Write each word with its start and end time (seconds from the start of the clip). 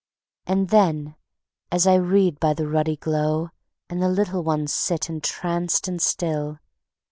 And 0.47 0.69
then, 0.69 1.13
as 1.71 1.85
I 1.85 1.93
read 1.93 2.39
by 2.39 2.55
the 2.55 2.67
ruddy 2.67 2.95
glow 2.97 3.51
And 3.87 4.01
the 4.01 4.09
little 4.09 4.41
ones 4.43 4.73
sit 4.73 5.11
entranced 5.11 5.87
and 5.87 6.01
still 6.01 6.57